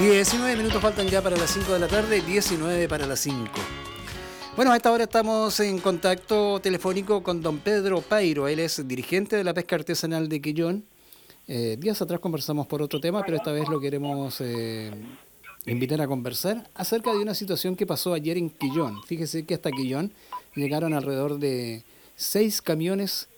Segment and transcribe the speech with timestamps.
[0.00, 3.50] 19 minutos faltan ya para las 5 de la tarde, 19 para las 5.
[4.56, 8.48] Bueno, a esta hora estamos en contacto telefónico con don Pedro Pairo.
[8.48, 10.84] Él es dirigente de la pesca artesanal de Quillón.
[11.46, 14.90] Eh, días atrás conversamos por otro tema, pero esta vez lo queremos eh,
[15.66, 19.02] invitar a conversar acerca de una situación que pasó ayer en Quillón.
[19.02, 20.12] Fíjese que hasta Quillón
[20.54, 21.84] llegaron alrededor de
[22.16, 23.28] seis camiones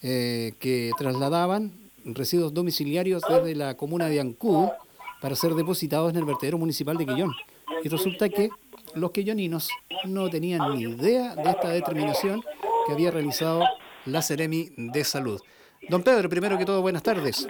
[0.00, 1.72] eh, que trasladaban
[2.06, 4.72] residuos domiciliarios desde la comuna de Ancú
[5.20, 7.34] para ser depositados en el vertedero municipal de Quillón.
[7.82, 8.50] Y resulta que
[8.94, 9.68] los quilloninos
[10.04, 12.42] no tenían ni idea de esta determinación
[12.86, 13.64] que había realizado
[14.04, 15.40] la Ceremi de Salud.
[15.88, 17.48] Don Pedro, primero que todo, buenas tardes.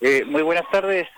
[0.00, 1.08] Eh, muy buenas tardes.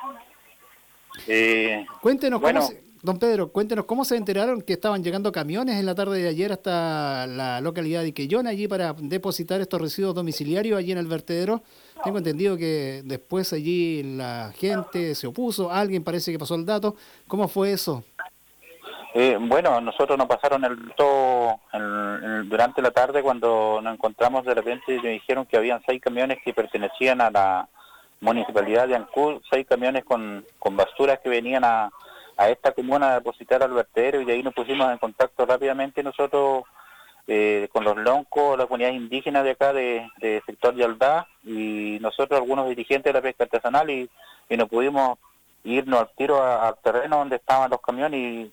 [1.27, 5.87] Eh, cuéntenos cómo se, don Pedro, cuéntenos cómo se enteraron que estaban llegando camiones en
[5.87, 10.79] la tarde de ayer hasta la localidad de Quillón allí para depositar estos residuos domiciliarios
[10.79, 11.62] allí en el vertedero
[12.05, 16.96] tengo entendido que después allí la gente se opuso, alguien parece que pasó el dato.
[17.27, 18.04] ¿Cómo fue eso?
[19.15, 21.60] Eh, bueno, nosotros nos pasaron el dato
[22.45, 26.38] durante la tarde cuando nos encontramos de repente y nos dijeron que habían seis camiones
[26.45, 27.68] que pertenecían a la
[28.21, 31.90] municipalidad de Ancud, seis camiones con, con basuras que venían a,
[32.37, 36.02] a esta comuna a depositar al vertedero y de ahí nos pusimos en contacto rápidamente
[36.02, 36.65] nosotros
[37.28, 40.09] eh, con los loncos, las comunidades indígenas de acá, de,
[40.46, 44.09] sector de Aldá, y nosotros algunos dirigentes de la pesca artesanal, y,
[44.48, 45.18] y nos pudimos
[45.65, 48.50] irnos al tiro al terreno donde estaban los camiones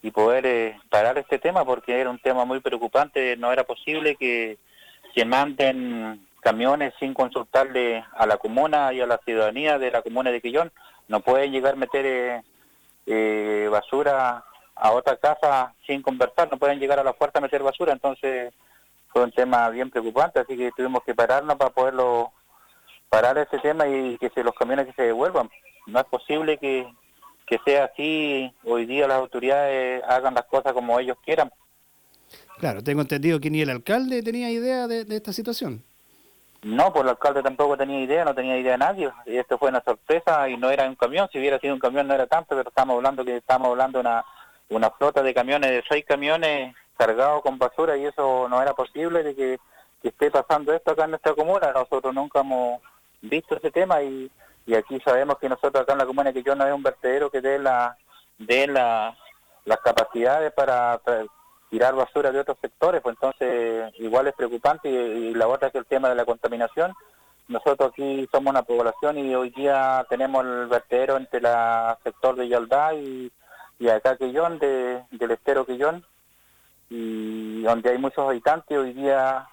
[0.00, 4.16] y, poder eh, parar este tema, porque era un tema muy preocupante, no era posible
[4.16, 4.58] que,
[5.14, 10.30] que manden camiones sin consultarle a la comuna y a la ciudadanía de la comuna
[10.30, 10.70] de Quillón,
[11.08, 12.42] no pueden llegar a meter eh,
[13.06, 17.62] eh basura a otra casa sin conversar, no pueden llegar a la puerta a meter
[17.62, 18.52] basura, entonces
[19.08, 22.32] fue un tema bien preocupante, así que tuvimos que pararnos para poderlo
[23.08, 25.48] parar ese tema y que se, los camiones que se devuelvan.
[25.86, 26.92] No es posible que,
[27.46, 31.52] que sea así, hoy día las autoridades hagan las cosas como ellos quieran.
[32.58, 35.84] Claro, tengo entendido que ni el alcalde tenía idea de, esta situación.
[36.64, 39.12] No, pues el alcalde tampoco tenía idea, no tenía idea de nadie.
[39.26, 41.28] Y esto fue una sorpresa y no era un camión.
[41.30, 44.00] Si hubiera sido un camión no era tanto, pero estamos hablando que estamos hablando de
[44.00, 44.24] una
[44.68, 49.22] una flota de camiones, de seis camiones cargados con basura y eso no era posible
[49.22, 49.58] de que,
[50.02, 51.72] esté pasando esto acá en nuestra comuna.
[51.72, 52.78] Nosotros nunca hemos
[53.22, 54.30] visto ese tema y,
[54.66, 57.30] y aquí sabemos que nosotros acá en la comuna que yo no es un vertedero
[57.30, 57.96] que dé la
[58.36, 59.16] de la,
[59.64, 61.00] las capacidades para,
[61.74, 65.86] tirar basura de otros sectores, pues entonces igual es preocupante y, la otra que el
[65.86, 66.94] tema de la contaminación.
[67.48, 71.46] Nosotros aquí somos una población y hoy día tenemos el vertedero entre el
[72.04, 73.32] sector de Yaldá y
[73.78, 76.04] y acá Quillón, de, del estero Quillón,
[76.88, 79.48] y donde hay muchos habitantes, hoy día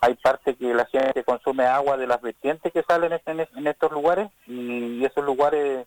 [0.00, 4.30] hay parte que la gente consume agua de las vertientes que salen en, estos lugares,
[4.46, 5.86] y esos lugares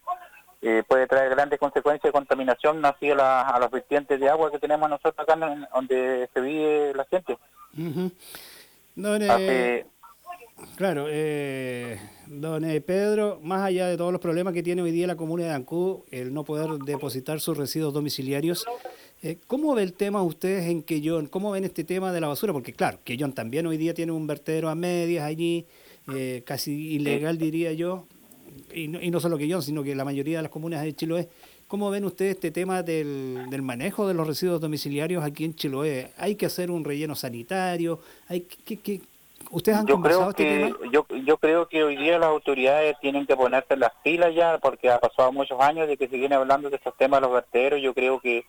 [0.63, 4.50] eh, puede traer grandes consecuencias de contaminación así a, la, a las vertientes de agua
[4.50, 5.35] que tenemos nosotros acá
[5.74, 7.38] donde se vive la gente.
[10.78, 15.06] Claro, eh, don eh, Pedro, más allá de todos los problemas que tiene hoy día
[15.06, 18.66] la comuna de Ancú, el no poder depositar sus residuos domiciliarios,
[19.22, 21.28] eh, ¿cómo ve el tema ustedes en Quellón?
[21.28, 22.53] ¿Cómo ven este tema de la basura?
[22.53, 25.66] Porque claro, Quellón también hoy día tiene un vertedero a medias allí,
[26.13, 28.06] eh, casi ilegal diría yo,
[28.74, 31.30] y no, y no solo Quellón, sino que la mayoría de las comunas de Chiloé.
[31.68, 36.12] ¿Cómo ven ustedes este tema del, del, manejo de los residuos domiciliarios aquí en Chiloé?
[36.18, 38.00] ¿Hay que hacer un relleno sanitario?
[38.28, 39.02] ¿Hay, ¿qué, qué,
[39.50, 43.25] ¿Ustedes han yo creo este que, Yo, yo creo que hoy día las autoridades tienen
[43.25, 46.70] que ponerse las pilas ya, porque ha pasado muchos años de que se viene hablando
[46.70, 47.81] de estos temas de los vertederos.
[47.81, 48.46] Yo creo que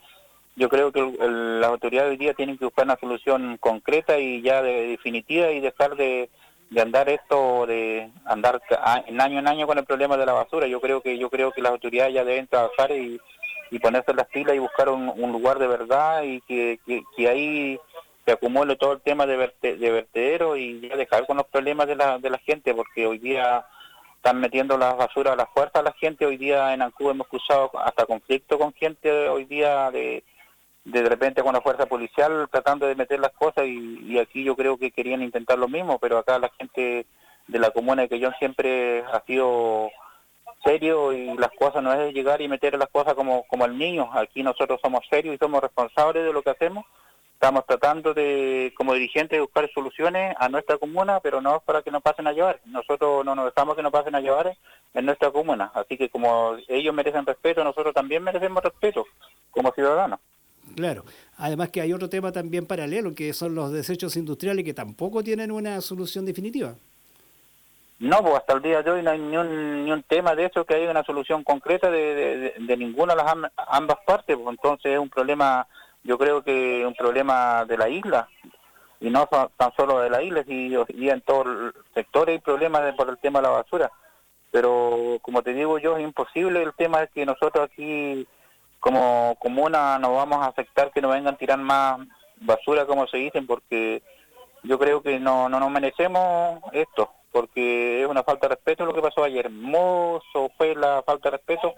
[0.56, 4.62] yo creo que las autoridades hoy día tienen que buscar una solución concreta y ya
[4.62, 6.30] de, definitiva y dejar de,
[6.70, 8.60] de andar esto de andar
[9.06, 10.66] en año en año con el problema de la basura.
[10.66, 13.20] Yo creo que yo creo que las autoridades ya deben trabajar y,
[13.70, 16.78] y ponerse las pilas y buscar un, lugar de verdad y que,
[17.16, 17.78] que, ahí
[18.24, 21.96] se acumule todo el tema de, de vertedero y ya dejar con los problemas de
[21.96, 23.66] la, de la gente, porque hoy día
[24.16, 26.24] están metiendo las basuras a la fuerza a la gente.
[26.24, 30.24] Hoy día en Ancú hemos cruzado hasta conflicto con gente hoy día de,
[30.84, 34.76] de, repente con la fuerza policial tratando de meter las cosas y, aquí yo creo
[34.76, 37.06] que querían intentar lo mismo, pero acá la gente
[37.46, 39.90] de la comuna de Quellón siempre ha sido
[40.64, 44.08] serio y las cosas no es llegar y meter las cosas como, como el niño.
[44.12, 46.84] Aquí nosotros somos serios y somos responsables de lo que hacemos
[47.44, 51.90] Estamos tratando de, como dirigentes, de buscar soluciones a nuestra comuna, pero no para que
[51.90, 52.58] nos pasen a llevar.
[52.64, 54.56] Nosotros no nos dejamos que nos pasen a llevar
[54.94, 55.70] en nuestra comuna.
[55.74, 59.04] Así que como ellos merecen respeto, nosotros también merecemos respeto
[59.50, 60.20] como ciudadanos.
[60.76, 61.04] Claro.
[61.36, 65.50] Además que hay otro tema también paralelo, que son los desechos industriales que tampoco tienen
[65.50, 66.74] una solución definitiva.
[67.98, 70.64] No, pues hasta el día de hoy no hay ni un, ni tema de eso
[70.64, 73.34] que haya una solución concreta de, de, ninguna de las
[73.68, 75.66] ambas partes, pues entonces es un problema,
[76.02, 78.28] yo creo que un problema de la isla,
[79.00, 83.08] y no tan solo de la isla, sino en todos los sectores hay problemas por
[83.08, 83.90] el tema de la basura.
[84.50, 88.26] Pero como te digo yo, es imposible el tema es que nosotros aquí
[88.84, 92.00] como comuna no vamos a aceptar que nos vengan a tirar más
[92.36, 94.02] basura como se dicen porque
[94.62, 98.92] yo creo que no, no nos merecemos esto porque es una falta de respeto lo
[98.92, 99.46] que pasó ayer.
[99.46, 101.72] Hermoso fue la falta de respeto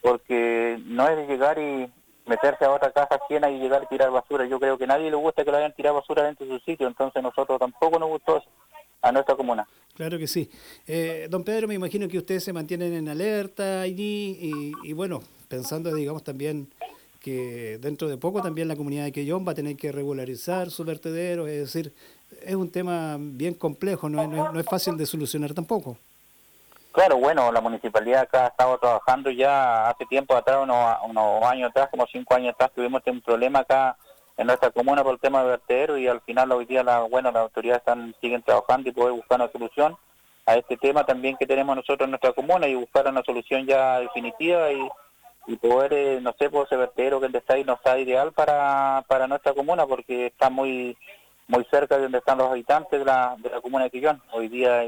[0.00, 1.92] porque no es de llegar y
[2.24, 4.46] meterse a otra casa llena y llegar a tirar basura.
[4.46, 6.86] Yo creo que nadie le gusta que lo hayan tirado basura dentro de su sitio,
[6.86, 8.44] entonces nosotros tampoco nos gustó
[9.02, 9.66] a nuestra comuna.
[9.96, 10.50] Claro que sí.
[10.86, 15.22] Eh, don Pedro, me imagino que ustedes se mantienen en alerta allí y, y, bueno,
[15.48, 16.68] pensando, digamos, también
[17.20, 20.84] que dentro de poco también la comunidad de Quellón va a tener que regularizar su
[20.84, 21.92] vertedero, es decir,
[22.42, 25.96] es un tema bien complejo, no es, no es fácil de solucionar tampoco.
[26.92, 31.70] Claro, bueno, la municipalidad acá ha estado trabajando ya hace tiempo atrás, unos, unos años
[31.70, 33.96] atrás, como cinco años atrás, tuvimos un problema acá
[34.36, 37.32] en nuestra comuna por el tema de vertedero y al final hoy día la, bueno,
[37.32, 39.96] las autoridades están, siguen trabajando y poder buscar una solución
[40.44, 44.00] a este tema también que tenemos nosotros en nuestra comuna y buscar una solución ya
[44.00, 44.88] definitiva y,
[45.56, 49.04] poder, eh, no sé, por pues, ese vertedero que está ahí no está ideal para,
[49.08, 50.96] para nuestra comuna porque está muy
[51.48, 54.20] muy cerca de donde están los habitantes de la, de la comuna de Quillón.
[54.32, 54.84] Hoy día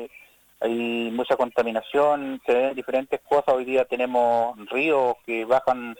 [0.60, 3.54] hay mucha contaminación, se ven diferentes cosas.
[3.54, 5.96] Hoy día tenemos ríos que bajan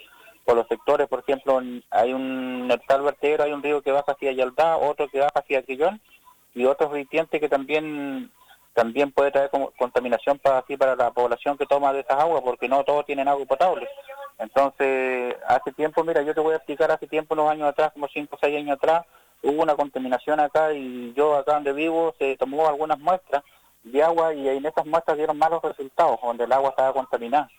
[0.49, 1.61] por los sectores, por ejemplo,
[1.91, 5.41] hay un en tal vertedero, hay un río que baja hacia Yaldá, otro que baja
[5.41, 6.01] hacia Quillón
[6.55, 8.33] y otros vertientes que también
[8.73, 12.67] también puede traer contaminación para así para la población que toma de esas aguas, porque
[12.67, 13.87] no todos tienen agua potable.
[14.39, 18.09] Entonces, hace tiempo, mira, yo te voy a explicar, hace tiempo, unos años atrás, como
[18.09, 19.05] 5 o 6 años atrás,
[19.43, 23.43] hubo una contaminación acá y yo acá donde vivo se tomó algunas muestras
[23.83, 27.51] de agua y en esas muestras dieron malos resultados, donde el agua estaba contaminada.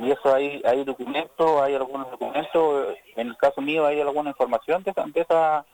[0.00, 4.82] Y eso hay, hay documentos, hay algunos documentos, en el caso mío hay alguna información
[4.82, 5.64] de, de esas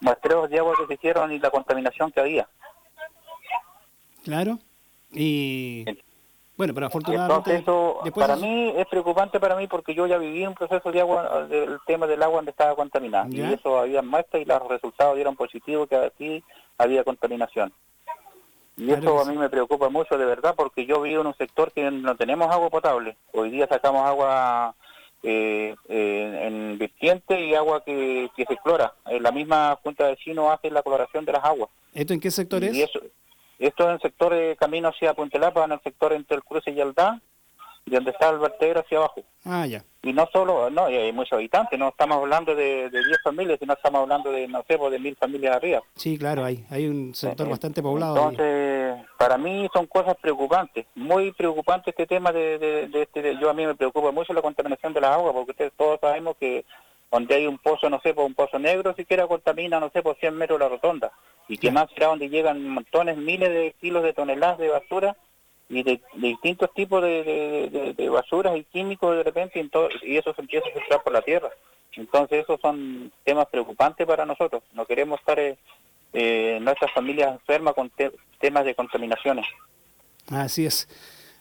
[0.00, 2.48] muestreos de agua que se hicieron y la contaminación que había.
[4.22, 4.58] Claro,
[5.10, 5.84] y...
[6.56, 7.56] Bueno, pero afortunadamente...
[7.56, 11.46] eso, para mí es preocupante para mí porque yo ya viví un proceso de agua,
[11.46, 13.26] del tema del agua donde estaba contaminada.
[13.28, 16.44] Y eso había muestras y los resultados dieron positivo que aquí
[16.78, 17.72] había contaminación.
[18.76, 21.72] Y eso a mí me preocupa mucho de verdad porque yo vivo en un sector
[21.72, 23.16] que no tenemos agua potable.
[23.32, 24.74] Hoy día sacamos agua
[25.22, 28.92] eh, eh, en vertiente y agua que, se explora.
[29.08, 31.70] Eh, la misma Junta de Vecinos hace la coloración de las aguas.
[31.92, 32.76] ¿Esto en qué sector es?
[32.76, 33.00] Eso,
[33.60, 36.42] esto es en el sector de camino hacia Puente Lapa, en el sector entre el
[36.42, 37.20] cruce y Aldá
[37.86, 39.22] y donde está el vertedero hacia abajo.
[39.44, 39.84] Ah, ya.
[40.02, 44.02] Y no solo, no, hay muchos habitantes, no estamos hablando de 10 familias, sino estamos
[44.02, 45.82] hablando de, no sé, pues, de mil familias arriba.
[45.94, 48.16] Sí, claro, hay, hay un sector bastante poblado.
[48.16, 53.54] Entonces, para mí son cosas preocupantes, muy preocupante este tema de, de, este, yo a
[53.54, 56.64] mí me preocupa mucho la contaminación de las aguas, porque ustedes todos sabemos que
[57.10, 60.02] donde hay un pozo, no sé, por pues, un pozo negro, siquiera contamina, no sé,
[60.02, 61.12] por 100 metros la rotonda.
[61.48, 65.16] Y que más será donde llegan montones, miles de kilos de toneladas de basura
[65.68, 69.60] y de, distintos tipos de, de, basuras y químicos de repente
[70.02, 71.50] y, eso se empieza a filtrar por la tierra.
[71.92, 74.62] Entonces esos son temas preocupantes para nosotros.
[74.72, 75.56] No queremos estar eh,
[76.12, 77.90] eh nuestras familias enfermas con
[78.38, 79.46] temas de contaminaciones.
[80.30, 80.88] Así es.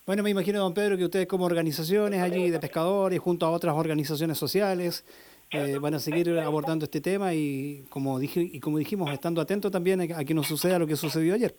[0.05, 3.73] Bueno, me imagino, don Pedro, que ustedes como organizaciones allí de pescadores, junto a otras
[3.73, 5.05] organizaciones sociales,
[5.51, 9.71] eh, van a seguir abordando este tema y como dije y como dijimos, estando atentos
[9.71, 11.55] también a que no suceda lo que sucedió ayer.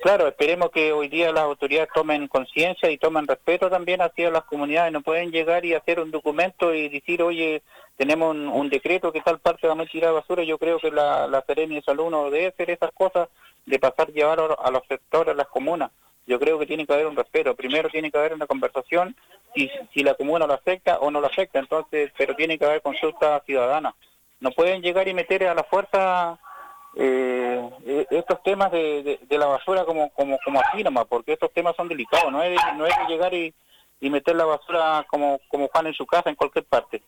[0.00, 4.44] Claro, esperemos que hoy día las autoridades tomen conciencia y tomen respeto también hacia las
[4.44, 4.92] comunidades.
[4.94, 7.62] No pueden llegar y hacer un documento y decir, oye,
[7.98, 10.42] tenemos un, decreto que tal parte va a tirar basura.
[10.42, 13.28] Yo creo que la, la de Salud no debe hacer esas cosas
[13.66, 15.90] de pasar llevar a los sectores, a las comunas.
[16.26, 17.54] Yo creo que tiene que haber un respeto.
[17.54, 19.14] Primero tiene que haber una conversación
[19.54, 21.58] si, si la comuna lo afecta o no lo afecta.
[21.58, 23.94] Entonces, pero tiene que haber consulta ciudadana.
[24.40, 26.38] No pueden llegar y meter a la fuerza
[26.96, 31.76] eh, eh, estos temas de, de, la basura como, como, como nomás, porque estos temas
[31.76, 33.54] son delicados, no es, no es llegar y,
[34.00, 37.02] y meter la basura como, como Juan en su casa en cualquier parte.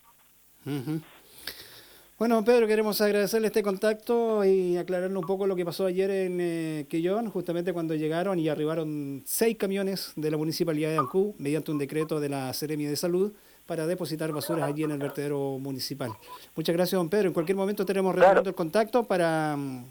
[2.19, 6.39] Bueno, Pedro, queremos agradecerle este contacto y aclararle un poco lo que pasó ayer en
[6.41, 6.87] eh,
[7.33, 12.21] justamente cuando llegaron y arribaron seis camiones de la Municipalidad de Ancú, mediante un decreto
[12.21, 13.33] de la Seremia de Salud,
[13.67, 16.13] para depositar basuras allí en el vertedero municipal.
[16.55, 17.29] Muchas gracias, don Pedro.
[17.29, 19.85] En cualquier momento tenemos retomando el contacto para mm,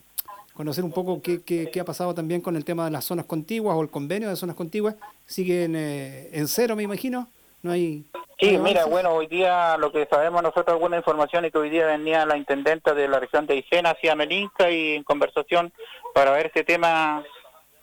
[0.53, 3.75] conocer un poco qué, qué, ha pasado también con el tema de las zonas contiguas
[3.75, 4.95] o el convenio de zonas contiguas.
[5.25, 7.27] ¿Siguen eh, en cero, me imagino?
[7.61, 8.03] ¿No hay...?
[8.39, 11.85] Sí, mira, bueno, hoy día lo que sabemos nosotros, alguna información es que hoy día
[11.85, 15.71] venía la intendenta de la región de Higena hacia Melinca y en conversación
[16.15, 17.23] para ver este tema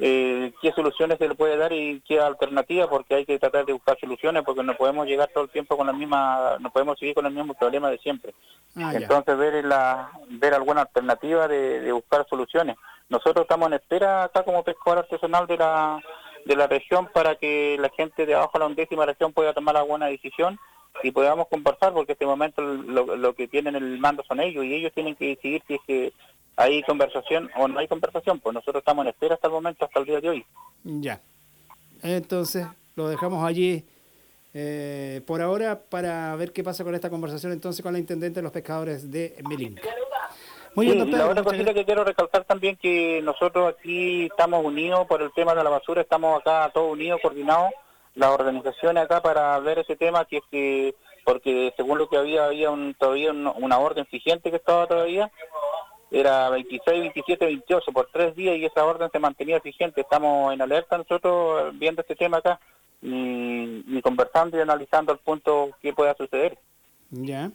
[0.01, 3.73] eh, qué soluciones se le puede dar y qué alternativa, porque hay que tratar de
[3.73, 7.15] buscar soluciones, porque no podemos llegar todo el tiempo con la misma, no podemos seguir
[7.15, 8.33] con el mismo problema de siempre.
[8.77, 12.77] Ah, Entonces ver la, ver alguna alternativa de, buscar soluciones.
[13.09, 16.01] Nosotros estamos en espera acá como pescador artesanal de la
[16.45, 19.77] de la región para que la gente de abajo de la undécima región pueda tomar
[19.77, 20.59] alguna decisión
[21.03, 24.65] y podamos conversar, porque en este momento lo, lo que tienen el mando son ellos
[24.65, 26.13] y ellos tienen que decidir si es que
[26.59, 30.01] hay conversación o no hay conversación, pues nosotros estamos en espera hasta el momento, hasta
[30.01, 30.47] el día de hoy.
[30.83, 31.21] Ya.
[32.03, 33.85] Entonces, lo dejamos allí
[34.53, 38.43] eh, por ahora para ver qué pasa con esta conversación entonces con la intendente de
[38.43, 39.79] los pescadores de Melín.
[40.75, 45.07] Muy bien, doctor, la otra cosita que quiero recalcar también que nosotros aquí estamos unidos
[45.07, 47.71] por el tema de la basura, estamos acá todos unidos, coordinados,
[48.17, 52.47] las organizaciones acá para ver ese tema, que es que, porque según lo que había,
[52.47, 55.31] había un, todavía una orden vigente que estaba todavía,
[56.11, 60.01] era 26, 27, 28 por tres días y esa orden se mantenía vigente.
[60.01, 62.59] Estamos en alerta nosotros viendo este tema acá
[63.03, 66.59] y, conversando y analizando el punto que pueda suceder.
[67.11, 67.51] Ya.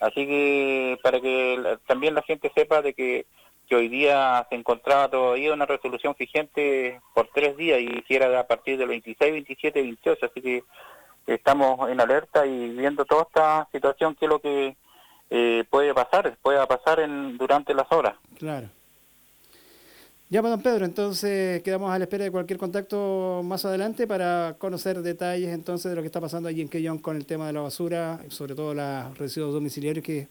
[0.00, 3.26] Así que para que también la gente sepa de que,
[3.68, 8.46] que hoy día se encontraba todavía una resolución vigente por tres días y hiciera a
[8.46, 10.26] partir del 26, 27, 28.
[10.26, 10.64] Así que
[11.26, 14.76] estamos en alerta y viendo toda esta situación que es lo que
[15.30, 18.14] eh, puede pasar, puede pasar en, durante las horas.
[18.38, 18.68] Claro.
[20.28, 24.56] Ya, pues, don Pedro, entonces quedamos a la espera de cualquier contacto más adelante para
[24.58, 27.52] conocer detalles entonces de lo que está pasando allí en Quellón con el tema de
[27.52, 30.26] la basura, sobre todo los residuos domiciliarios que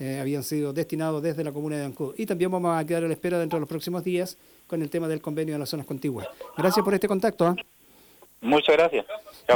[0.00, 2.14] eh, habían sido destinados desde la comuna de Ancud.
[2.18, 4.90] Y también vamos a quedar a la espera dentro de los próximos días con el
[4.90, 6.26] tema del convenio de las zonas contiguas.
[6.56, 7.46] Gracias por este contacto.
[7.46, 7.56] ¿ah?
[8.40, 9.06] Muchas gracias.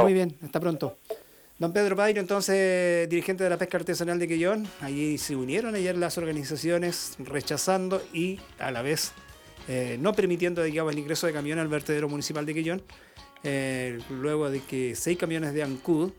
[0.01, 0.97] Muy bien, hasta pronto.
[1.59, 5.95] Don Pedro Pairo, entonces dirigente de la pesca artesanal de Quellón, allí se unieron ayer
[5.95, 9.13] las organizaciones rechazando y a la vez
[9.67, 12.81] eh, no permitiendo digamos, el ingreso de camiones al vertedero municipal de Quellón,
[13.43, 16.11] eh, luego de que seis camiones de ANCUD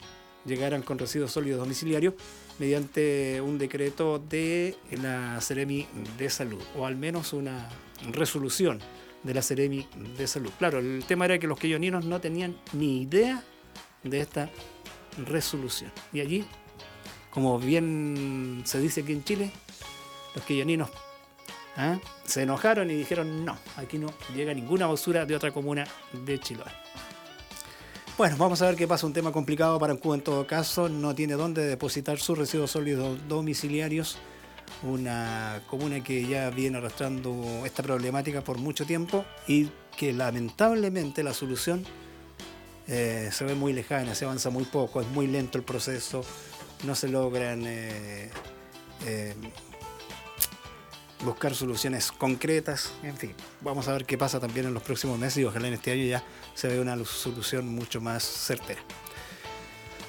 [0.46, 2.14] llegaran con residuos sólidos domiciliarios
[2.60, 7.68] mediante un decreto de la Ceremi de Salud, o al menos una
[8.12, 8.78] resolución
[9.24, 9.86] de la Ceremi
[10.16, 10.52] de Salud.
[10.58, 13.42] Claro, el tema era que los quelloninos no tenían ni idea
[14.04, 14.50] de esta
[15.18, 15.92] resolución.
[16.12, 16.44] Y allí,
[17.30, 19.50] como bien se dice aquí en Chile,
[20.34, 20.90] los quilloninos
[21.76, 21.98] ¿ah?
[22.24, 26.70] se enojaron y dijeron, no, aquí no llega ninguna basura de otra comuna de Chiloé.
[28.16, 29.06] Bueno, vamos a ver qué pasa.
[29.08, 30.88] Un tema complicado para Cuba en todo caso.
[30.88, 34.18] No tiene dónde depositar sus residuos sólidos domiciliarios.
[34.84, 41.34] Una comuna que ya viene arrastrando esta problemática por mucho tiempo y que lamentablemente la
[41.34, 41.84] solución
[42.86, 46.24] eh, se ve muy lejana, se avanza muy poco, es muy lento el proceso,
[46.84, 48.30] no se logran eh,
[49.06, 49.34] eh,
[51.24, 55.38] buscar soluciones concretas, en fin, vamos a ver qué pasa también en los próximos meses
[55.38, 56.22] y ojalá en este año ya
[56.54, 58.80] se vea una solución mucho más certera.